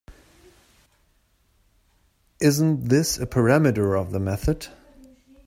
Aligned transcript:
Isn’t 2.39 2.89
this 2.89 3.19
a 3.19 3.27
parameter 3.27 3.95
of 3.95 4.11
the 4.11 4.19
method? 4.19 4.65